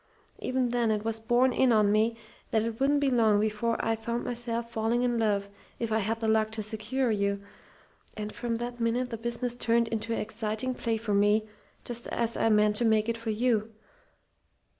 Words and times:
Even 0.39 0.69
then, 0.69 0.89
it 0.89 1.05
was 1.05 1.19
borne 1.19 1.53
in 1.53 1.71
on 1.71 1.91
me 1.91 2.17
that 2.49 2.63
it 2.63 2.79
wouldn't 2.79 2.99
be 3.01 3.11
long 3.11 3.39
before 3.39 3.77
I 3.85 3.95
found 3.95 4.23
myself 4.25 4.71
falling 4.71 5.03
in 5.03 5.19
love, 5.19 5.47
if 5.77 5.91
I 5.91 5.99
had 5.99 6.19
the 6.21 6.27
luck 6.27 6.49
to 6.53 6.63
secure 6.63 7.11
you. 7.11 7.39
And 8.17 8.33
from 8.33 8.55
that 8.55 8.79
minute 8.79 9.11
the 9.11 9.17
business 9.17 9.53
turned 9.53 9.87
into 9.89 10.11
an 10.11 10.19
exciting 10.19 10.73
play 10.73 10.97
for 10.97 11.13
me, 11.13 11.47
just 11.85 12.07
as 12.07 12.35
I 12.35 12.49
meant 12.49 12.77
to 12.77 12.83
make 12.85 13.09
it 13.09 13.15
for 13.17 13.29
you. 13.29 13.73